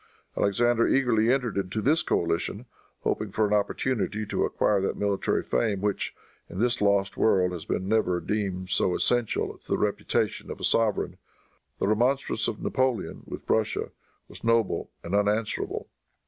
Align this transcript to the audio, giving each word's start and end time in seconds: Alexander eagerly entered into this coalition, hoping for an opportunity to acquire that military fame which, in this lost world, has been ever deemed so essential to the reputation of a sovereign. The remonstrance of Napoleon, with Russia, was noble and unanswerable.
Alexander 0.35 0.87
eagerly 0.87 1.31
entered 1.31 1.55
into 1.59 1.79
this 1.79 2.01
coalition, 2.01 2.65
hoping 3.03 3.31
for 3.31 3.45
an 3.45 3.53
opportunity 3.53 4.25
to 4.25 4.43
acquire 4.45 4.81
that 4.81 4.97
military 4.97 5.43
fame 5.43 5.79
which, 5.79 6.15
in 6.49 6.57
this 6.57 6.81
lost 6.81 7.17
world, 7.17 7.51
has 7.51 7.65
been 7.65 7.93
ever 7.93 8.19
deemed 8.19 8.71
so 8.71 8.95
essential 8.95 9.59
to 9.59 9.67
the 9.67 9.77
reputation 9.77 10.49
of 10.49 10.59
a 10.59 10.63
sovereign. 10.63 11.19
The 11.77 11.87
remonstrance 11.87 12.47
of 12.47 12.63
Napoleon, 12.63 13.21
with 13.27 13.47
Russia, 13.47 13.91
was 14.27 14.43
noble 14.43 14.89
and 15.03 15.13
unanswerable. 15.13 15.87